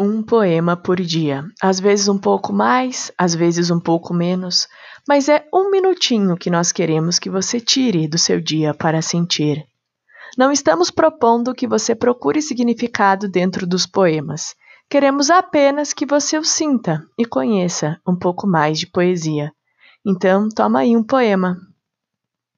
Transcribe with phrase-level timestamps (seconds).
[0.00, 1.44] Um poema por dia.
[1.60, 4.68] Às vezes um pouco mais, às vezes um pouco menos,
[5.08, 9.66] mas é um minutinho que nós queremos que você tire do seu dia para sentir.
[10.36, 14.54] Não estamos propondo que você procure significado dentro dos poemas.
[14.88, 19.52] Queremos apenas que você o sinta e conheça um pouco mais de poesia.
[20.06, 21.56] Então, toma aí um poema.